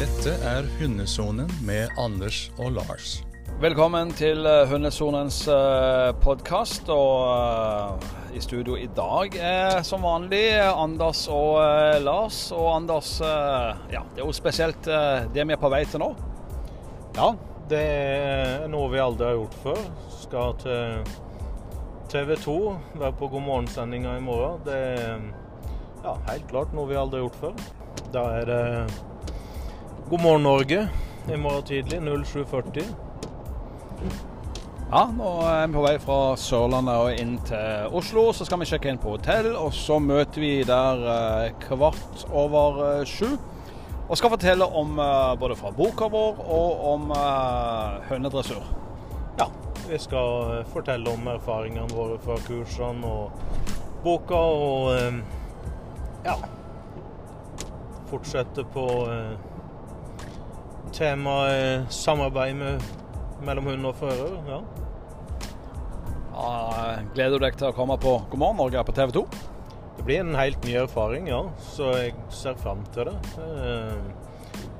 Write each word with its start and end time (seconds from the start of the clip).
Dette 0.00 0.32
er 0.48 0.64
Hundesonen 0.78 1.50
med 1.60 1.90
Anders 2.00 2.46
og 2.56 2.70
Lars. 2.72 3.18
Velkommen 3.60 4.08
til 4.16 4.46
eh, 4.48 4.62
Hundesonens 4.70 5.42
podkast. 6.22 6.88
Og 6.88 7.26
eh, 7.28 8.06
i 8.32 8.40
studio 8.40 8.78
i 8.80 8.86
dag 8.96 9.36
er 9.36 9.82
som 9.84 10.06
vanlig 10.08 10.54
Anders 10.56 11.26
og 11.28 11.58
eh, 11.60 11.98
Lars. 12.00 12.38
Og 12.56 12.70
Anders, 12.78 13.10
eh, 13.20 13.82
ja, 13.92 14.00
det 14.14 14.22
er 14.22 14.24
jo 14.24 14.38
spesielt 14.38 14.88
eh, 14.88 15.28
det 15.36 15.44
vi 15.44 15.58
er 15.58 15.60
på 15.60 15.68
vei 15.68 15.82
til 15.84 16.00
nå. 16.00 16.08
Ja, 17.18 17.28
det 17.68 17.84
er 17.84 18.66
noe 18.72 18.88
vi 18.94 19.04
aldri 19.04 19.28
har 19.28 19.36
gjort 19.36 19.60
før. 19.66 19.84
Skal 20.22 20.56
til 20.64 21.14
TV 22.08 22.38
2, 22.46 22.58
være 23.04 23.18
på 23.20 23.28
God 23.36 23.48
morgen-sendinga 23.50 24.16
i 24.16 24.24
morgen. 24.24 24.64
Det 24.64 24.80
er 24.96 25.28
ja, 26.08 26.16
helt 26.32 26.48
klart 26.48 26.72
noe 26.72 26.88
vi 26.88 26.96
aldri 27.04 27.20
har 27.20 27.28
gjort 27.28 27.40
før. 27.44 27.64
Da 28.16 28.28
er 28.40 28.48
det 28.48 28.64
God 30.10 30.22
morgen 30.22 30.42
Norge 30.42 30.88
i 31.32 31.36
morgen 31.36 31.62
tidlig 31.62 32.00
07.40. 32.00 32.82
Ja, 34.90 35.04
nå 35.14 35.26
er 35.46 35.68
vi 35.68 35.76
på 35.76 35.82
vei 35.84 35.92
fra 36.02 36.16
Sørlandet 36.34 36.96
og 36.98 37.20
inn 37.22 37.36
til 37.46 37.94
Oslo. 37.94 38.24
Så 38.34 38.42
skal 38.48 38.58
vi 38.58 38.66
sjekke 38.66 38.90
inn 38.90 38.98
på 38.98 39.12
hotell, 39.12 39.52
og 39.54 39.70
så 39.70 40.00
møter 40.02 40.42
vi 40.42 40.48
der 40.66 41.04
eh, 41.12 41.52
kvart 41.62 42.24
over 42.26 42.80
eh, 42.88 43.04
sju. 43.06 43.36
Og 44.08 44.18
skal 44.18 44.32
fortelle 44.32 44.66
om 44.66 44.98
eh, 44.98 45.36
både 45.38 45.58
fra 45.60 45.70
boka 45.76 46.08
vår 46.10 46.42
og 46.56 46.82
om 46.94 47.14
hønedressur. 48.08 48.66
Ja, 49.38 49.46
vi 49.84 50.00
skal 50.02 50.64
fortelle 50.72 51.14
om 51.14 51.30
erfaringene 51.36 51.86
våre 51.94 52.18
fra 52.26 52.40
kursene 52.48 53.14
og 53.14 53.30
boka, 54.02 54.42
og 54.42 55.22
ja 56.26 56.34
Fortsette 58.10 58.66
på 58.74 58.88
temaet 60.96 61.90
samarbeid 61.94 62.56
med, 62.58 62.82
mellom 63.46 63.70
hund 63.72 63.90
og 63.90 63.98
fører. 64.00 64.36
Ja. 64.48 64.60
Ja, 66.30 66.96
gleder 67.14 67.36
du 67.36 67.44
deg 67.44 67.56
til 67.60 67.68
å 67.68 67.76
komme 67.76 67.98
på 68.00 68.16
God 68.30 68.40
morgen 68.40 68.60
Norge 68.62 68.84
på 68.88 68.94
TV 68.96 69.12
2? 69.18 69.24
Det 69.98 70.06
blir 70.06 70.22
en 70.22 70.38
helt 70.38 70.64
ny 70.64 70.78
erfaring, 70.80 71.28
ja. 71.28 71.42
Så 71.74 71.90
jeg 71.98 72.14
ser 72.32 72.56
fram 72.60 72.80
til 72.94 73.10
det. 73.10 73.16
Eh, 73.44 74.28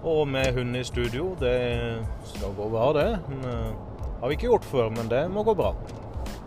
Og 0.00 0.28
med 0.28 0.55
hund 0.56 0.77
i 0.77 0.84
studio, 0.84 1.34
det 1.41 2.00
skal 2.24 2.55
gå 2.56 2.69
bra, 2.72 2.92
det. 2.97 3.19
Men, 3.28 3.45
eh, 3.45 3.72
har 4.20 4.28
vi 4.28 4.36
ikke 4.39 4.48
gjort 4.48 4.64
før, 4.64 4.89
men 4.97 5.08
det 5.08 5.30
må 5.30 5.45
gå 5.45 5.55
bra. 5.55 5.74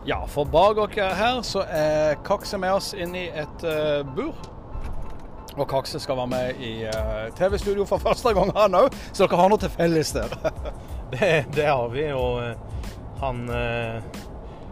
Ja, 0.05 0.25
for 0.25 0.43
bak 0.45 0.75
dere 0.75 1.13
her 1.15 1.41
så 1.41 1.63
er 1.69 2.17
Kakse 2.25 2.57
med 2.57 2.73
oss 2.73 2.93
inn 2.93 3.15
i 3.15 3.29
et 3.29 3.63
uh, 3.63 4.03
bur. 4.15 4.33
Og 5.57 5.67
Kakse 5.69 5.99
skal 6.01 6.17
være 6.17 6.31
med 6.31 6.61
i 6.65 6.71
eh, 6.89 7.33
TV-studio 7.37 7.85
for 7.85 8.01
første 8.01 8.33
gang, 8.33 8.51
han 8.57 8.77
òg. 8.77 8.95
Så 9.13 9.27
dere 9.27 9.37
har 9.37 9.51
noe 9.51 9.61
til 9.61 9.73
felles 9.73 10.13
der. 10.15 10.33
Det, 11.13 11.45
det 11.53 11.67
har 11.69 11.91
vi, 11.93 12.07
og 12.17 12.39
eh, 12.41 12.87
han, 13.21 13.43
eh, 13.53 14.21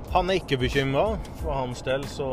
han 0.10 0.30
er 0.32 0.40
ikke 0.40 0.58
bekymra. 0.64 1.20
For 1.44 1.54
hans 1.54 1.84
del 1.86 2.08
så 2.10 2.30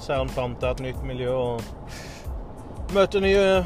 ser 0.00 0.22
han 0.22 0.32
fram 0.32 0.54
til 0.56 0.70
et 0.70 0.80
nytt 0.86 1.02
miljø 1.04 1.34
og 1.36 2.94
møte 2.96 3.20
nye 3.20 3.60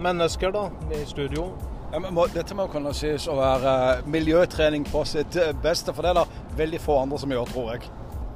mennesker 0.00 0.54
da, 0.56 0.70
i 0.96 1.02
studio. 1.04 1.50
Ja, 1.92 2.00
men 2.00 2.14
må, 2.16 2.24
dette 2.32 2.56
må 2.56 2.70
kunne 2.72 2.94
sies 2.96 3.28
å 3.28 3.36
være 3.36 3.74
miljøtrening 4.08 4.88
på 4.88 5.04
sitt 5.04 5.36
beste, 5.60 5.92
for 5.92 6.06
det 6.06 6.14
er 6.14 6.22
det 6.22 6.56
veldig 6.62 6.80
få 6.80 7.02
andre 7.02 7.20
som 7.20 7.36
gjør, 7.36 7.52
tror 7.52 7.72
jeg. 7.74 7.90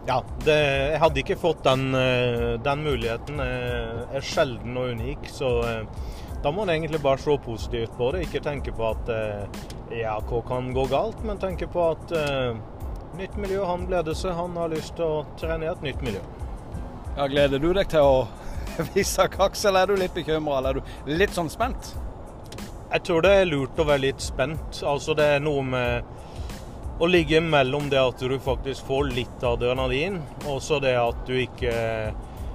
Ja, 0.05 0.19
det, 0.45 0.57
jeg 0.93 1.01
hadde 1.01 1.23
ikke 1.23 1.39
fått 1.41 1.63
den, 1.65 1.95
eh, 1.97 2.61
den 2.61 2.83
muligheten. 2.85 3.41
Jeg 3.41 4.19
er 4.19 4.27
sjelden 4.27 4.77
og 4.77 4.93
unik, 4.99 5.31
så 5.33 5.53
eh, 5.65 6.11
da 6.45 6.53
må 6.53 6.67
en 6.67 6.75
egentlig 6.75 7.01
bare 7.01 7.23
se 7.23 7.39
positivt 7.41 7.97
på 7.97 8.11
det. 8.13 8.27
Ikke 8.27 8.43
tenke 8.45 8.75
på 8.77 8.91
at 8.91 9.09
eh, 9.09 9.63
ja, 10.03 10.19
hva 10.29 10.43
kan 10.45 10.75
gå 10.77 10.85
galt, 10.93 11.23
men 11.25 11.41
tenke 11.41 11.69
på 11.71 11.87
at 11.95 12.13
uh, 12.13 12.57
nytt 13.17 13.37
miljø, 13.41 13.63
han 13.65 13.87
gleder 13.89 14.17
seg. 14.19 14.35
Han 14.37 14.57
har 14.61 14.73
lyst 14.73 14.97
til 14.99 15.07
å 15.07 15.23
trene 15.41 15.65
i 15.65 15.71
et 15.71 15.85
nytt 15.87 16.03
miljø. 16.05 16.21
Ja, 17.15 17.29
gleder 17.31 17.63
du 17.63 17.71
deg 17.73 17.89
til 17.93 18.05
å 18.05 18.27
vise 18.95 19.29
kaks, 19.33 19.65
eller 19.71 19.85
er 19.87 19.95
du 19.95 20.03
litt 20.03 20.17
bekymra, 20.17 20.59
eller 20.59 20.75
er 20.75 20.83
du 20.83 21.17
litt 21.23 21.37
sånn 21.37 21.53
spent? 21.53 21.95
Jeg 22.91 23.07
tror 23.09 23.25
det 23.25 23.33
er 23.39 23.49
lurt 23.49 23.81
å 23.81 23.89
være 23.89 24.05
litt 24.05 24.21
spent. 24.23 24.83
Altså 24.85 25.17
Det 25.17 25.31
er 25.37 25.41
noe 25.43 25.65
med 25.65 26.13
å 26.99 27.09
ligge 27.11 27.41
mellom 27.43 27.89
det 27.91 28.01
at 28.01 28.21
du 28.23 28.37
faktisk 28.39 28.87
får 28.87 29.11
litt 29.17 29.45
adrenalin, 29.45 30.21
og 30.47 30.63
så 30.63 30.79
det 30.83 30.97
at 31.01 31.27
du 31.27 31.37
ikke 31.41 31.75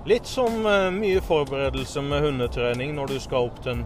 Litt 0.07 0.25
som 0.25 0.63
eh, 0.65 0.87
mye 0.95 1.19
forberedelse 1.21 2.01
med 2.01 2.23
hundetrening 2.23 2.93
når 2.95 3.11
du 3.11 3.17
skal 3.19 3.49
opp 3.49 3.57
til 3.61 3.73
en 3.75 3.81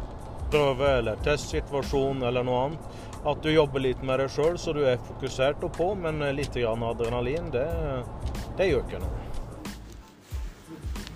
prøve 0.53 0.91
eller 0.99 1.17
testsituasjon 1.25 2.21
eller 2.23 2.45
noe 2.45 2.59
annet. 2.67 2.99
At 3.27 3.41
du 3.43 3.49
jobber 3.49 3.81
litt 3.81 4.03
med 4.05 4.21
deg 4.21 4.29
sjøl, 4.31 4.59
så 4.61 4.75
du 4.77 4.83
er 4.85 5.01
fokusert 5.03 5.65
og 5.65 5.73
på, 5.75 5.89
men 5.99 6.21
eh, 6.21 6.35
litt 6.37 6.55
adrenalin, 6.55 7.49
det, 7.51 7.65
det 8.59 8.69
gjør 8.69 8.85
ikke 8.85 9.01
noe. 9.03 9.25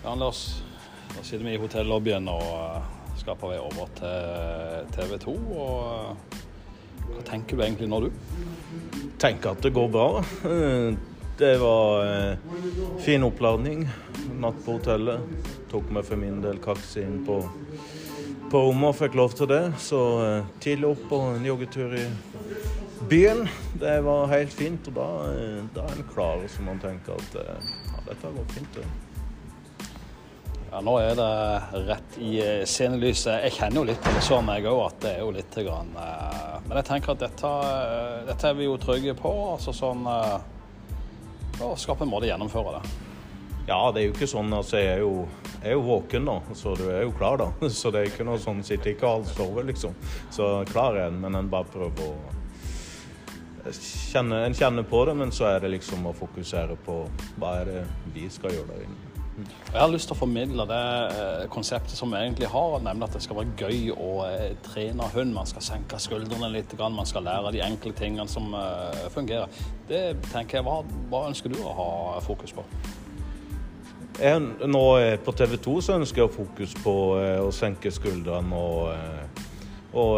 Ja, 0.02 0.16
Anders, 0.16 0.42
da 1.14 1.24
sitter 1.24 1.46
vi 1.46 1.56
i 1.56 1.62
hotellobbyen 1.62 2.28
og 2.34 2.50
eh, 2.58 2.92
skal 3.22 3.38
på 3.38 3.54
vei 3.54 3.62
over 3.62 3.94
til 4.02 4.92
TV 4.98 5.18
2. 5.24 5.38
Og 5.62 6.37
hva 7.14 7.24
tenker 7.28 7.58
du 7.58 7.64
egentlig 7.64 7.90
nå, 7.92 8.00
du? 8.08 8.12
tenker 9.18 9.56
at 9.56 9.62
det 9.66 9.74
går 9.74 9.88
bra. 9.90 10.10
Eh, 10.46 10.98
Det 11.38 11.58
var 11.62 12.06
eh, 12.06 12.38
fin 13.06 13.22
oppladning. 13.24 13.84
Natt 14.42 14.58
på 14.66 14.80
hotellet. 14.80 15.22
Tok 15.70 15.92
meg 15.94 16.06
for 16.08 16.18
min 16.18 16.40
del 16.42 16.58
kakse 16.58 17.04
inn 17.06 17.20
på, 17.28 17.36
på 18.50 18.62
rommet 18.66 18.90
og 18.90 18.98
fikk 18.98 19.18
lov 19.20 19.36
til 19.38 19.50
det. 19.52 19.62
Så 19.78 20.00
eh, 20.26 20.48
tidlig 20.64 20.90
opp 20.96 21.04
på 21.12 21.20
en 21.36 21.46
joggetur 21.46 21.94
i 21.94 22.08
byen. 23.10 23.46
Det 23.78 24.00
var 24.06 24.32
helt 24.34 24.54
fint. 24.54 24.90
Og 24.90 24.98
da, 24.98 25.10
da 25.78 25.86
er 25.86 26.00
en 26.00 26.10
klar, 26.10 26.42
så 26.50 26.66
man 26.66 26.82
tenker 26.82 27.22
at 27.22 27.38
ja, 27.38 28.02
dette 28.10 28.34
går 28.40 28.50
fint. 28.56 28.80
det. 28.82 28.88
Ja, 30.78 30.82
Nå 30.82 31.00
er 31.02 31.16
det 31.18 31.88
rett 31.88 32.18
i 32.22 32.36
eh, 32.38 32.60
scenelyset. 32.70 33.40
Jeg 33.48 33.54
kjenner 33.56 33.80
jo 33.80 33.86
litt 33.90 34.04
på 34.04 34.12
det 34.14 34.20
sånn 34.22 34.52
jeg 34.54 34.68
òg, 34.70 34.82
at 34.84 35.00
det 35.02 35.14
er 35.16 35.24
jo 35.24 35.32
litt 35.34 35.56
grann, 35.66 35.90
eh, 35.98 36.52
Men 36.68 36.78
jeg 36.78 36.86
tenker 36.92 37.16
at 37.16 37.24
dette, 37.24 37.54
eh, 37.66 38.20
dette 38.28 38.46
er 38.52 38.60
vi 38.60 38.68
jo 38.68 38.76
trygge 38.78 39.16
på. 39.18 39.32
altså 39.56 39.74
sånn 39.74 40.06
på 41.58 41.72
en 42.06 42.12
måte 42.12 42.30
gjennomføre 42.30 42.76
det. 42.76 42.94
Ja, 43.72 43.80
det 43.90 44.04
er 44.04 44.06
jo 44.06 44.14
ikke 44.14 44.30
sånn. 44.30 44.54
altså 44.54 44.78
Jeg 44.78 45.00
er 45.00 45.02
jo, 45.02 45.26
jeg 45.64 45.72
er 45.72 45.76
jo 45.80 45.82
våken, 45.90 46.30
da. 46.30 46.38
Så 46.54 46.76
du 46.78 46.86
er 46.92 47.02
jo 47.08 47.18
klar, 47.18 47.42
da. 47.42 47.50
Så 47.82 47.90
det 47.90 48.04
er 48.04 48.14
ikke 48.14 48.30
noe 48.30 48.38
sånn 48.38 48.62
sitter 48.62 48.94
ikke 48.94 49.16
halvt 49.16 49.34
sover, 49.34 49.66
liksom. 49.74 49.98
Så 50.30 50.52
klar 50.70 50.94
er 50.94 51.08
en, 51.08 51.18
men 51.26 51.42
en 51.42 51.50
bare 51.50 51.74
prøver 51.74 52.06
å 52.06 52.14
kjenne, 53.74 54.46
En 54.46 54.54
kjenner 54.54 54.86
på 54.86 55.08
det, 55.10 55.18
men 55.26 55.34
så 55.34 55.56
er 55.56 55.66
det 55.66 55.74
liksom 55.80 56.06
å 56.06 56.14
fokusere 56.14 56.78
på 56.86 57.02
hva 57.42 57.58
er 57.64 57.74
det 57.74 57.86
vi 58.14 58.30
skal 58.30 58.54
gjøre 58.54 58.76
der 58.76 58.86
inne. 58.86 59.07
Jeg 59.38 59.78
har 59.78 59.92
lyst 59.94 60.10
til 60.10 60.16
å 60.16 60.18
formidle 60.18 60.64
det 60.66 60.84
eh, 61.14 61.44
konseptet 61.54 61.94
som 61.94 62.10
vi 62.10 62.18
egentlig 62.18 62.48
har, 62.50 62.80
nemlig 62.82 63.06
at 63.06 63.18
det 63.18 63.22
skal 63.22 63.38
være 63.38 63.68
gøy 63.68 63.92
å 63.94 64.12
eh, 64.26 64.54
trene 64.66 65.10
hund. 65.14 65.36
Man 65.36 65.50
skal 65.50 65.62
senke 65.62 66.00
skuldrene 66.02 66.50
litt, 66.56 66.72
man 66.82 67.06
skal 67.06 67.28
lære 67.28 67.52
de 67.54 67.62
enkle 67.62 67.94
tingene 67.94 68.26
som 68.32 68.50
eh, 68.58 69.04
fungerer. 69.14 69.52
Det 69.90 70.02
tenker 70.32 70.58
jeg, 70.58 70.66
hva, 70.66 70.80
hva 71.12 71.28
ønsker 71.30 71.54
du 71.54 71.60
å 71.62 71.74
ha 71.78 71.92
fokus 72.26 72.56
på? 72.58 72.66
Jeg, 74.18 74.42
nå 74.66 74.82
på 75.22 75.34
TV 75.38 75.54
2 75.62 75.76
så 75.86 76.00
ønsker 76.00 76.24
jeg 76.24 76.32
å 76.32 76.34
fokus 76.34 76.74
på 76.82 76.94
å 77.46 77.52
senke 77.54 77.92
skuldrene 77.94 78.58
og, 78.58 79.36
og 79.94 80.16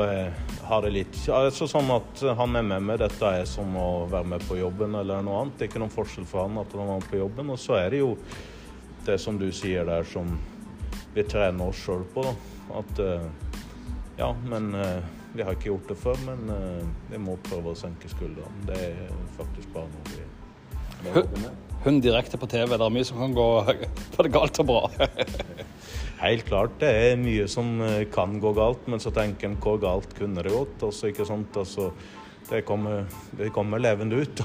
ha 0.69 0.78
det 0.86 0.94
litt 0.96 1.18
altså 1.36 1.68
Sånn 1.68 1.91
at 1.91 2.24
han 2.40 2.56
er 2.56 2.63
med 2.69 2.86
meg. 2.88 3.01
Dette 3.03 3.34
er 3.41 3.44
som 3.50 3.75
å 3.75 4.06
være 4.07 4.31
med 4.38 4.47
på 4.47 4.56
jobben 4.62 4.96
eller 5.01 5.19
noe 5.28 5.42
annet. 5.42 5.57
Det 5.60 5.68
er 5.68 5.72
ikke 5.74 5.83
noen 5.83 5.92
forskjell 5.92 6.30
for 6.31 6.45
han 6.45 6.62
at 6.63 6.72
han 6.77 6.86
er 6.86 7.01
med 7.01 7.10
på 7.12 7.19
jobben. 7.19 7.51
Og 7.51 7.60
så 7.60 7.75
er 7.81 7.92
det 7.92 8.00
jo 8.00 8.13
det 9.06 9.18
som 9.22 9.38
du 9.40 9.50
sier 9.56 9.88
der, 9.88 10.04
som 10.07 10.31
vi 11.13 11.24
trener 11.24 11.69
oss 11.72 11.80
sjøl 11.84 12.04
på. 12.13 12.25
da. 12.25 12.34
At 12.80 13.00
eh, 13.04 13.30
ja, 14.19 14.34
men 14.46 14.74
eh, 14.75 15.00
vi 15.34 15.46
har 15.46 15.56
ikke 15.56 15.72
gjort 15.72 15.90
det 15.92 15.98
før, 16.00 16.19
men 16.28 16.51
eh, 16.54 16.84
vi 17.13 17.22
må 17.22 17.38
prøve 17.50 17.74
å 17.74 17.80
senke 17.80 18.12
skuldrene. 18.12 18.68
Det 18.69 18.78
er 18.92 19.16
faktisk 19.40 19.74
bare 19.75 19.90
noe 19.94 20.18
vi 20.18 20.28
hun, 21.86 22.01
direkte 22.04 22.36
på 22.36 22.48
TV, 22.51 22.74
det 22.75 22.84
er 22.84 22.92
mye 22.92 23.07
som 23.07 23.22
kan 23.22 23.31
gå 23.31 23.44
både 24.18 24.31
galt 24.34 24.60
og 24.60 24.68
bra. 24.68 24.81
Helt 26.25 26.44
klart, 26.50 26.74
det 26.81 26.90
er 26.92 27.22
mye 27.22 27.46
som 27.48 27.78
kan 28.12 28.36
gå 28.44 28.51
galt, 28.57 28.84
men 28.92 29.00
så 29.00 29.13
tenker 29.16 29.48
en 29.48 29.56
hvor 29.63 29.80
galt 29.80 30.12
kunne 30.18 30.44
det 30.44 30.51
gått? 30.51 30.75
Altså, 30.84 31.07
ikke 31.13 31.28
sant? 31.30 31.56
Altså, 31.56 31.94
det 32.50 32.66
kommer, 32.68 33.06
det 33.40 33.54
kommer 33.56 33.80
levende 33.80 34.19
ut. 34.25 34.44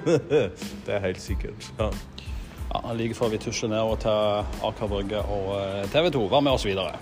det 0.86 0.94
er 0.94 1.02
helt 1.08 1.22
sikkert. 1.24 1.72
Ja. 1.80 1.90
Ja, 2.70 2.92
like 2.92 3.14
før 3.14 3.32
vi 3.32 3.38
tusler 3.42 3.72
nedover 3.72 3.96
til 3.98 4.66
Aker 4.66 4.90
Brygge 4.90 5.22
og 5.26 5.88
TV 5.90 6.10
2. 6.14 6.26
Vær 6.30 6.44
med 6.46 6.52
oss 6.52 6.66
videre. 6.66 6.98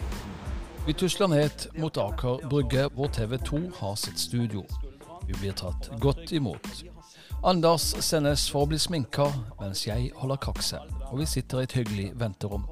Vi 0.86 0.94
tusler 0.96 1.28
ned 1.28 1.66
mot 1.76 1.98
Aker 2.00 2.48
Brygge, 2.48 2.86
hvor 2.96 3.10
TV 3.12 3.36
2 3.44 3.60
har 3.80 3.98
sitt 4.00 4.20
studio. 4.20 4.64
Vi 5.26 5.36
blir 5.36 5.52
tatt 5.52 5.90
godt 6.00 6.32
imot. 6.32 6.70
Anders 7.44 7.90
sendes 8.00 8.46
for 8.50 8.64
å 8.64 8.70
bli 8.70 8.80
sminka, 8.80 9.28
mens 9.60 9.84
jeg 9.84 10.08
holder 10.16 10.40
kakse, 10.40 10.80
og 11.10 11.20
vi 11.20 11.28
sitter 11.28 11.60
i 11.60 11.68
et 11.68 11.76
hyggelig 11.76 12.08
venterom. 12.16 12.64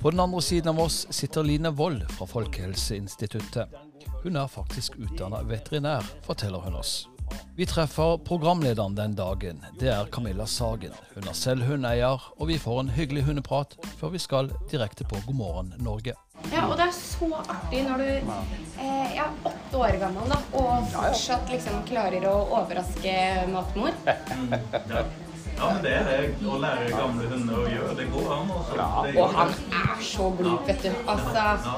På 0.00 0.10
den 0.10 0.24
andre 0.24 0.40
siden 0.42 0.72
av 0.72 0.80
oss 0.86 1.02
sitter 1.12 1.44
Line 1.44 1.76
Wold 1.76 2.06
fra 2.16 2.24
Folkehelseinstituttet. 2.26 3.76
Hun 4.24 4.40
er 4.40 4.48
faktisk 4.48 4.96
utdanna 4.96 5.44
veterinær, 5.44 6.08
forteller 6.24 6.64
hun 6.64 6.80
oss. 6.80 7.09
Vi 7.56 7.66
treffer 7.68 8.18
programlederen 8.24 8.94
den 8.96 9.14
dagen. 9.18 9.60
Det 9.80 9.90
er 9.92 10.08
Camilla 10.12 10.46
Sagen. 10.46 10.94
Hun 11.14 11.28
er 11.28 11.36
selv 11.36 11.66
hundeeier, 11.68 12.22
og 12.38 12.48
vi 12.48 12.56
får 12.58 12.80
en 12.80 12.92
hyggelig 12.96 13.26
hundeprat 13.26 13.76
før 14.00 14.14
vi 14.14 14.22
skal 14.22 14.48
direkte 14.70 15.04
på 15.04 15.20
God 15.26 15.36
morgen 15.36 15.74
Norge. 15.78 16.14
Ja, 16.48 16.64
og 16.64 16.76
det 16.78 16.86
er 16.88 16.94
så 16.96 17.28
artig 17.42 17.82
når 17.84 18.00
du 18.00 18.32
eh, 18.80 19.16
er 19.20 19.26
åtte 19.44 19.76
år 19.76 19.98
gammel 20.00 20.32
da, 20.32 20.38
og 20.56 20.86
fortsatt 20.94 21.52
liksom 21.52 21.82
klarer 21.90 22.24
å 22.30 22.36
overraske 22.62 23.16
matmor. 23.52 23.92
Ja, 25.60 25.68
men 25.74 25.82
det 25.84 25.90
er 25.92 26.06
det 26.08 26.48
å 26.48 26.56
lære 26.60 26.86
gamle 26.88 27.26
hunder 27.28 27.58
å 27.60 27.64
gjøre. 27.68 27.94
Det 27.98 28.06
går 28.14 28.28
an. 28.32 28.52
Også. 28.56 28.76
Det 29.04 29.16
Og 29.20 29.34
han 29.36 29.50
er 29.82 30.04
så 30.08 30.28
glup, 30.38 30.68
vet 30.70 30.86
du. 30.86 30.90
Altså, 31.12 31.74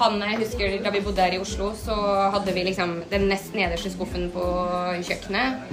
han, 0.00 0.16
jeg 0.24 0.38
husker 0.40 0.76
Da 0.86 0.92
vi 0.94 1.02
bodde 1.04 1.26
her 1.26 1.36
i 1.36 1.40
Oslo, 1.42 1.72
så 1.76 1.96
hadde 2.32 2.54
vi 2.56 2.64
liksom 2.70 3.02
den 3.10 3.28
nest 3.32 3.52
nederste 3.56 3.92
skuffen 3.92 4.30
på 4.32 4.46
kjøkkenet. 5.04 5.68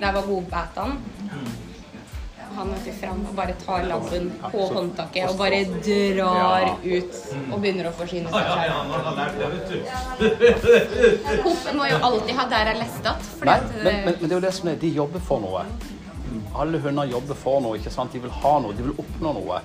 Der 0.00 0.16
var 0.16 0.26
godbætene. 0.26 0.98
Han 2.54 2.68
vet 2.70 2.84
du 2.86 2.92
fram 2.94 3.22
og 3.26 3.32
bare 3.34 3.54
tar 3.58 3.86
labben 3.88 4.28
på 4.42 4.66
håndtaket 4.74 5.26
og 5.26 5.40
bare 5.40 5.64
drar 5.86 6.68
ut 6.84 7.16
og 7.50 7.56
begynner 7.56 7.88
å 7.88 7.92
forsyne 7.98 8.30
seg 8.30 8.46
Ja, 8.46 8.52
ja, 8.60 8.68
ja, 8.68 8.76
han 8.92 9.08
har 9.08 9.16
lært 9.18 9.40
det, 9.40 9.48
vet 9.56 9.72
du. 9.72 11.40
Hoppen 11.48 11.80
må 11.80 11.88
jo 11.90 11.98
alltid 12.10 12.38
ha 12.38 12.46
der 12.54 12.70
er 12.76 12.84
fordi 12.92 13.50
Nei, 13.50 13.58
men, 13.72 13.82
men, 13.88 14.06
men 14.06 14.22
det 14.22 14.30
er 14.30 14.38
jo 14.38 14.44
det 14.46 14.54
som 14.54 14.70
er, 14.70 14.78
de 14.86 14.92
jobber 15.00 15.26
for 15.32 15.42
noe. 15.42 15.66
Alle 16.54 16.78
hunder 16.78 17.04
jobber 17.10 17.34
for 17.34 17.58
noe, 17.64 17.78
ikke 17.80 17.90
sant? 17.90 18.12
De 18.14 18.20
vil 18.22 18.30
ha 18.30 18.52
noe, 18.62 18.74
de 18.76 18.84
vil 18.86 18.98
oppnå 19.02 19.32
noe. 19.34 19.58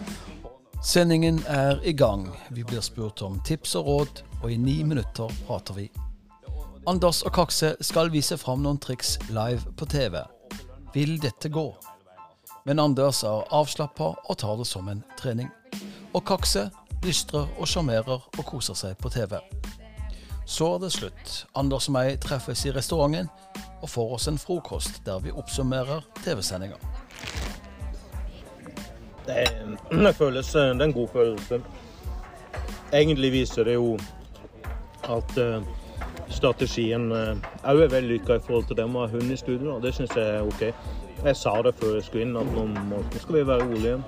Sendingen 0.81 1.41
er 1.45 1.77
i 1.85 1.93
gang. 1.93 2.23
Vi 2.49 2.63
blir 2.63 2.81
spurt 2.81 3.21
om 3.21 3.37
tips 3.45 3.75
og 3.77 3.85
råd, 3.85 4.21
og 4.41 4.51
i 4.51 4.57
ni 4.57 4.79
minutter 4.83 5.29
prater 5.45 5.77
vi. 5.77 5.89
Anders 6.89 7.21
og 7.27 7.35
Kakse 7.35 7.75
skal 7.85 8.09
vise 8.09 8.39
fram 8.41 8.63
noen 8.63 8.79
triks 8.81 9.17
live 9.29 9.69
på 9.77 9.85
TV. 9.85 10.17
Vil 10.95 11.19
dette 11.21 11.51
gå? 11.53 11.67
Men 12.65 12.81
Anders 12.81 13.21
er 13.27 13.45
avslappa 13.53 14.13
og 14.15 14.37
tar 14.41 14.57
det 14.57 14.65
som 14.65 14.89
en 14.89 15.03
trening. 15.19 15.51
Og 16.15 16.23
Kakse 16.25 16.71
lystrer 17.05 17.45
og 17.59 17.69
sjarmerer 17.69 18.23
og 18.23 18.45
koser 18.47 18.73
seg 18.73 18.97
på 18.97 19.11
TV. 19.13 19.37
Så 20.49 20.71
er 20.73 20.81
det 20.81 20.95
slutt. 20.95 21.35
Anders 21.53 21.91
og 21.91 21.99
meg 21.99 22.17
treffes 22.23 22.65
i 22.65 22.73
restauranten 22.73 23.29
og 23.81 23.89
får 23.89 24.13
oss 24.13 24.27
en 24.27 24.37
frokost 24.37 25.01
der 25.05 25.19
vi 25.23 25.31
oppsummerer 25.31 26.05
TV-sendinga. 26.23 26.79
Det, 29.25 30.15
føles 30.17 30.51
Det 30.51 30.81
er 30.81 30.83
en 30.83 30.93
god 30.93 31.07
følelse. 31.07 31.61
Egentlig 32.93 33.31
viser 33.31 33.63
det 33.63 33.73
jo 33.73 33.97
at 35.09 35.37
eh, 35.37 35.61
strategien 36.29 37.11
òg 37.11 37.83
er 37.83 37.91
vellykka 37.91 38.39
i 38.39 38.41
forhold 38.45 38.65
til 38.67 38.77
det 38.77 38.89
med 38.89 39.13
hund 39.13 39.31
i 39.31 39.37
studio. 39.37 39.75
og 39.75 39.83
Det 39.83 39.93
syns 39.93 40.15
jeg 40.15 40.35
er 40.35 40.41
OK. 40.41 40.61
Jeg 41.25 41.35
sa 41.35 41.61
det 41.61 41.75
før 41.75 41.93
jeg 41.93 42.03
skulle 42.03 42.25
inn, 42.25 42.37
at 42.37 42.45
nå, 42.55 43.03
skal 43.19 43.35
vi 43.35 43.47
være 43.47 43.65
rolige. 43.67 44.03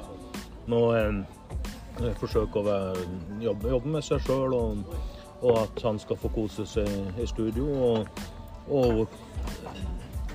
Nå 0.72 0.82
eh, 0.96 2.12
forsøker 2.20 2.62
å 2.62 2.66
være, 2.66 3.08
jobbe, 3.44 3.70
jobbe 3.70 3.96
med 3.96 4.06
seg 4.06 4.22
sjøl, 4.26 4.54
og, 4.56 4.94
og 5.42 5.58
at 5.66 5.84
han 5.84 6.00
skal 6.00 6.20
få 6.22 6.32
kose 6.36 6.66
seg 6.66 7.20
i 7.20 7.28
studio. 7.28 7.68
Og, 7.90 8.22
og 8.70 9.08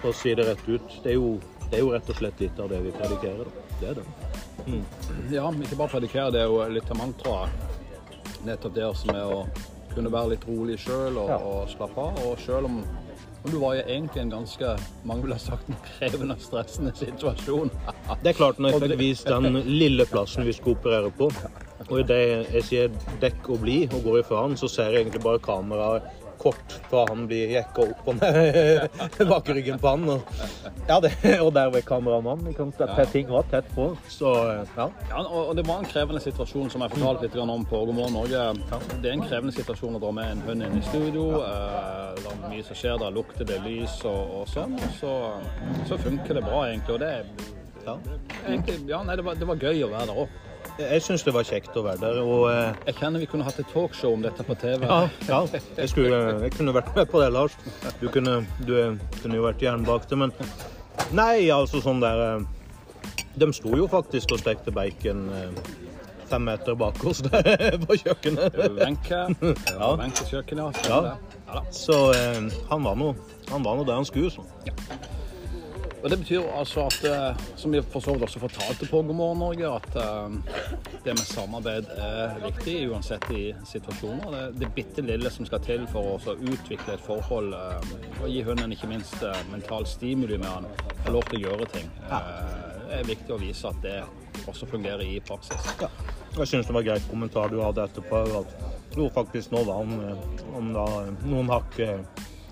for 0.01 0.11
å 0.11 0.17
si 0.17 0.35
det 0.35 0.47
rett 0.49 0.67
ut, 0.69 0.99
det 1.05 1.15
er 1.15 1.17
jo, 1.19 1.37
det 1.71 1.79
er 1.79 1.85
jo 1.85 1.93
rett 1.95 2.11
og 2.11 2.19
slett 2.19 2.41
litt 2.41 2.59
av 2.61 2.69
det 2.73 2.83
vi 2.85 2.93
predikerer. 2.97 3.47
Da. 3.47 3.65
Det 3.81 3.89
er 3.91 3.95
det. 4.01 4.05
Ja, 5.31 5.49
ikke 5.53 5.79
bare 5.79 5.93
predikere, 5.97 6.31
det 6.35 6.43
er 6.43 6.51
jo 6.51 6.61
litt 6.73 6.91
av 6.91 7.01
mantraet. 7.01 7.51
Nettopp 8.47 8.75
det 8.77 8.87
som 8.99 9.11
er 9.15 9.33
å 9.33 9.41
kunne 9.95 10.13
være 10.13 10.35
litt 10.35 10.47
rolig 10.49 10.79
sjøl 10.83 11.17
og, 11.17 11.29
Ja. 11.29 11.37
og 11.41 11.69
slappe 11.73 11.99
av. 12.01 12.19
Og 12.27 12.39
sjøl 12.39 12.69
om, 12.69 12.83
om 13.45 13.51
du 13.51 13.59
var 13.59 13.79
egentlig 13.81 14.23
en 14.23 14.31
ganske 14.31 14.75
mange 15.05 15.23
ville 15.25 15.39
sagt 15.41 15.69
en 15.69 15.79
krevende 15.87 16.37
og 16.37 16.41
stressende 16.45 16.93
situasjon. 16.97 17.71
Det 18.23 18.33
er 18.35 18.39
klart, 18.39 18.59
når 18.59 18.77
jeg 18.77 18.83
fikk 18.91 18.99
vist 19.01 19.27
den 19.31 19.61
lille 19.65 20.07
plassen 20.07 20.45
vi 20.45 20.53
skulle 20.53 20.77
operere 20.77 21.11
på, 21.11 21.31
og 21.89 21.99
idet 22.01 22.53
jeg 22.53 22.63
sier 22.65 22.89
'dekk 23.21 23.51
og 23.51 23.59
bli' 23.65 23.93
og 23.95 24.03
går 24.05 24.21
ifra 24.21 24.47
den, 24.49 24.57
så 24.57 24.69
ser 24.69 24.91
jeg 24.91 25.07
egentlig 25.07 25.23
bare 25.23 25.39
kameraet 25.39 26.03
kort 26.39 26.77
fra 26.91 27.05
han 27.09 27.27
blir 27.29 27.53
jekka 27.57 27.87
opp 27.91 28.09
og 28.11 28.19
ned 28.21 29.23
bak 29.31 29.49
ryggen 29.49 29.81
på 29.83 29.93
han. 29.93 30.07
Og, 30.17 30.41
ja, 30.89 30.99
det, 31.03 31.13
og 31.45 31.53
der 31.57 31.73
ved 31.75 31.87
kameramannen. 31.89 32.55
Kan 32.57 32.73
sette 32.77 33.07
Ting 33.13 33.31
var 33.31 33.47
tett 33.51 33.69
på. 33.75 33.89
Så 34.13 34.33
ja. 34.77 34.89
Ja, 35.11 35.23
og, 35.23 35.55
det 35.57 35.67
var 35.69 35.83
en 35.83 35.91
krevende 35.91 36.23
situasjon, 36.23 36.71
som 36.73 36.85
jeg 36.85 36.95
fortalte 36.97 37.27
litt 37.27 37.37
om 37.41 37.67
på 37.69 37.83
God 37.89 37.95
morgen 37.97 38.17
Norge. 38.19 38.47
Det 39.03 39.11
er 39.11 39.17
en 39.17 39.27
krevende 39.27 39.55
situasjon 39.57 39.99
å 39.99 40.03
dra 40.03 40.13
med 40.17 40.33
en 40.35 40.43
hund 40.49 40.67
inn 40.67 40.81
i 40.81 40.85
studio. 40.87 41.27
Eh, 41.47 42.17
det 42.21 42.33
er 42.33 42.43
mye 42.47 42.67
som 42.67 42.79
skjer, 42.79 42.99
det 43.03 43.13
lukter, 43.17 43.49
det 43.49 43.61
lys 43.67 44.01
og, 44.09 44.41
og 44.41 44.51
sånn. 44.51 44.77
Så, 45.01 45.13
så 45.89 46.01
funker 46.03 46.41
det 46.41 46.45
bra, 46.47 46.67
egentlig. 46.71 46.97
Og 46.97 47.03
det, 47.03 47.13
det, 47.85 47.97
det 48.03 48.43
egentlig, 48.49 48.83
ja, 48.91 49.03
nei, 49.07 49.19
det, 49.19 49.27
var, 49.27 49.39
det 49.41 49.49
var 49.49 49.63
gøy 49.63 49.87
å 49.87 49.95
være 49.95 50.11
der 50.11 50.27
òg. 50.27 50.43
Jeg 50.79 51.01
syns 51.03 51.23
det 51.25 51.33
var 51.33 51.47
kjekt 51.49 51.77
å 51.79 51.83
være 51.87 52.01
der. 52.03 52.19
og... 52.21 52.43
eh, 52.53 52.75
Jeg 52.91 52.99
kjenner 52.99 53.23
vi 53.23 53.29
kunne 53.31 53.47
hatt 53.47 53.59
et 53.63 53.69
talkshow 53.73 54.13
om 54.13 54.23
dette 54.25 54.45
på 54.45 54.57
TV. 54.61 54.85
Ja, 54.85 55.09
ja. 55.29 55.39
Jeg, 55.79 55.89
skulle, 55.89 56.19
jeg 56.45 56.53
kunne 56.57 56.75
vært 56.77 56.91
med 56.99 57.09
på 57.13 57.23
det, 57.23 57.31
Lars. 57.33 57.57
Du 58.03 58.09
kunne, 58.13 58.43
du 58.69 58.75
kunne 59.23 59.39
jo 59.41 59.47
vært 59.47 59.65
jernbakte, 59.65 60.19
men 60.21 60.35
Nei, 61.17 61.47
altså 61.55 61.79
sånn 61.85 62.01
der 62.03 62.21
eh, 62.25 62.47
De 63.39 63.49
sto 63.55 63.73
jo 63.79 63.87
faktisk 63.93 64.33
og 64.35 64.41
stekte 64.41 64.73
bacon 64.75 65.27
eh, 65.37 65.75
fem 66.27 66.43
meter 66.49 66.75
bak 66.75 66.99
oss 67.07 67.21
der 67.23 67.77
på 67.87 67.97
kjøkkenet. 68.03 68.57
Wenche. 68.77 69.21
Ja. 69.71 69.91
Wenches 70.01 70.33
kjøkken, 70.33 70.59
ja. 70.65 70.71
Ja. 70.91 71.17
Ja. 71.47 71.63
Så 71.71 72.01
eh, 72.17 72.41
han 72.73 72.83
var 72.89 72.97
nå 72.99 73.13
han 73.53 73.63
var 73.63 73.77
nå 73.79 73.85
der 73.87 74.01
han 74.01 74.09
skulle. 74.09 74.33
Så. 74.35 74.43
Og 76.03 76.11
Det 76.11 76.19
betyr 76.19 76.45
altså 76.55 76.87
at, 76.87 77.05
eh, 77.09 77.47
som 77.57 77.73
vi 77.73 77.81
for 77.83 78.05
så 78.05 78.13
vidt 78.15 78.23
også 78.23 78.43
fortalte 78.43 78.87
på 78.91 79.03
God 79.03 79.15
morgen 79.17 79.39
Norge, 79.39 79.71
at 79.75 79.97
eh, 79.97 80.37
det 81.05 81.15
med 81.17 81.25
samarbeid 81.27 81.89
er 81.97 82.37
viktig 82.45 82.77
uansett 82.91 83.25
i 83.35 83.45
situasjoner. 83.65 84.29
Det, 84.35 84.61
det 84.61 84.73
bitte 84.77 85.03
lille 85.03 85.31
som 85.31 85.49
skal 85.49 85.65
til 85.67 85.87
for 85.91 86.15
å 86.15 86.37
utvikle 86.37 86.95
et 86.95 87.07
forhold 87.07 87.57
eh, 87.57 87.97
og 88.21 88.29
gi 88.31 88.45
hunden 88.47 88.77
ikke 88.77 88.91
minst 88.93 89.25
mental 89.51 89.87
stimuli 89.87 90.39
med 90.39 90.51
han, 90.53 90.71
og 91.07 91.11
lov 91.19 91.27
til 91.31 91.41
å 91.41 91.51
gjøre 91.51 91.73
ting. 91.75 91.91
Det 92.07 93.01
er 93.01 93.11
viktig 93.11 93.35
å 93.35 93.43
vise 93.43 93.73
at 93.73 93.83
det 93.83 93.99
også 94.47 94.69
fungerer 94.71 95.03
i 95.03 95.19
praksis. 95.21 95.67
Ja. 95.81 95.91
Jeg 96.37 96.51
syns 96.51 96.69
det 96.69 96.75
var 96.77 96.85
greit 96.85 97.11
kommentar 97.11 97.49
du 97.51 97.61
hadde 97.65 97.87
etterpå. 97.89 98.23
At 98.43 98.97
jo, 98.97 99.09
faktisk 99.13 99.53
nå 99.55 99.63
var 99.67 99.83
han, 99.83 100.01
eh, 100.05 100.41
han 100.55 100.73
da, 100.77 100.87
noen 101.25 101.53
hakk 101.53 101.81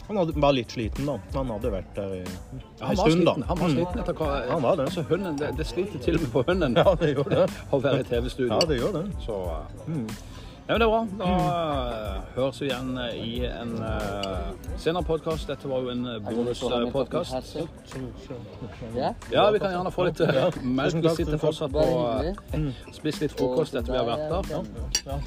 Han 0.09 0.17
hadde, 0.21 0.35
var 0.37 0.53
litt 0.53 0.71
sliten, 0.75 1.07
da. 1.09 1.15
Han 1.35 1.49
hadde 1.55 1.71
vært 1.73 1.95
der 1.97 2.11
i 2.13 2.19
en 2.21 2.97
stund, 2.97 3.25
da. 3.25 3.35
Han 3.49 3.59
var 3.59 3.69
Mm. 3.69 3.77
sliten 3.79 4.01
etter 4.03 4.15
hva 4.19 4.29
Han 4.51 4.63
var 4.63 4.77
det. 4.77 4.85
Altså, 4.91 5.03
hunden, 5.09 5.37
det, 5.41 5.49
det 5.57 5.67
sliter 5.67 5.99
til 6.05 6.15
og 6.19 6.21
med 6.27 6.31
på 6.35 6.43
hunden 6.51 6.77
Ja, 6.83 6.95
det 7.01 7.15
gjør 7.17 7.31
det. 7.33 7.47
å 7.73 7.81
være 7.81 8.01
i 8.01 8.09
TV-studio. 8.11 8.53
Ja, 8.53 8.61
det 8.69 8.79
gjør 8.83 8.93
det. 8.99 9.05
Så 9.25 9.39
eh, 9.49 10.05
ja, 10.67 10.73
men 10.73 10.81
det 10.81 10.87
er 10.87 10.91
bra. 10.91 11.01
Da 11.19 11.25
mm. 11.25 12.21
høres 12.37 12.61
vi 12.63 12.69
igjen 12.71 12.87
eh, 12.97 13.17
i 13.21 13.33
en 13.45 13.73
uh, 13.85 14.71
senere 14.81 15.05
podkast. 15.05 15.45
Dette 15.51 15.69
var 15.69 15.85
jo 15.85 15.91
en 15.93 16.07
bonuspodkast. 16.25 17.59
Ja, 18.97 19.51
vi 19.53 19.61
kan 19.61 19.75
gjerne 19.75 19.93
få 19.93 20.07
litt 20.09 20.23
uh, 20.25 20.57
melk. 20.65 20.97
Vi 21.05 21.13
sitter 21.19 21.37
fortsatt 21.43 21.77
på 21.77 21.85
uh, 21.85 22.65
Spist 22.97 23.21
litt 23.27 23.37
frokost 23.37 23.77
etter 23.77 23.93
vi 23.93 24.01
har 24.01 24.09
vært 24.09 24.25
der. 24.33 24.43
Ja, 25.05 25.21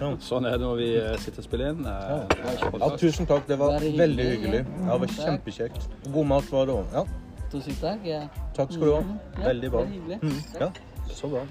da, 0.00 0.14
sånn 0.24 0.48
er 0.48 0.56
det 0.56 0.64
når 0.64 0.76
vi 0.80 0.90
sitter 1.20 1.44
og 1.44 1.50
spiller 1.50 1.76
inn. 1.76 1.84
Uh, 1.84 2.24
ja, 2.80 2.92
tusen 2.96 3.28
takk. 3.28 3.44
Det 3.44 3.60
var 3.60 3.76
veldig 3.84 4.30
hyggelig. 4.32 4.64
Ja, 4.64 4.92
det 4.96 5.00
var 5.04 5.16
kjempekjekt. 5.20 5.88
God 6.08 6.32
mat 6.32 6.52
var 6.56 6.68
det 6.72 6.80
òg. 6.80 6.92
Ja, 6.96 7.06
Tusen 7.52 7.76
takk. 7.84 8.12
Takk 8.56 8.72
skal 8.72 8.88
du 8.88 8.94
ha. 8.96 9.02
Veldig 9.50 9.74
bra. 9.76 9.88
Mm, 10.16 10.38
Ja, 10.64 10.72
så 11.12 11.28
bra. 11.36 11.44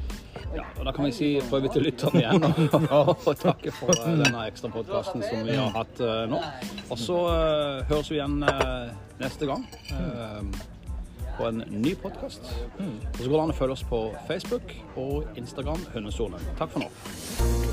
Ja, 0.56 0.64
og 0.80 0.86
da 0.88 0.94
kan 0.96 1.08
vi 1.08 1.12
si 1.16 1.30
prøve 1.50 1.70
til 1.74 1.84
lytterne 1.88 2.22
igjen 2.22 2.46
og, 3.00 3.26
takke 3.40 3.74
for 3.76 3.92
eh, 3.96 4.14
denne 4.24 4.46
ekstra 4.48 4.72
podkasten 4.72 5.26
som 5.26 5.44
vi 5.48 5.58
har 5.60 5.74
hatt 5.76 6.00
eh, 6.04 6.24
nå. 6.32 6.40
Og 6.88 7.02
så 7.02 7.20
eh, 7.34 7.84
høres 7.92 8.12
vi 8.12 8.20
igjen 8.22 8.40
neste 9.20 9.50
gang 9.50 9.68
på 11.36 11.50
en 11.50 11.64
ny 11.68 11.92
podkast. 12.00 12.48
Og 12.80 13.20
så 13.20 13.28
går 13.28 13.36
det 13.36 13.44
an 13.44 13.56
å 13.56 13.60
følge 13.60 13.76
oss 13.76 13.86
på 13.90 14.02
Facebook 14.30 14.76
og 14.96 15.40
Instagram 15.40 15.84
Hundesonen. 15.96 16.52
Takk 16.60 16.76
for 16.78 16.86
nå. 16.86 17.65